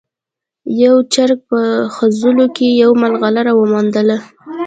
یو 0.83 0.95
چرګ 1.13 1.39
په 1.49 1.59
خځلو 1.95 2.45
کې 2.55 2.67
یوه 2.81 2.95
ملغلره 3.01 3.53
وموندله. 3.55 4.17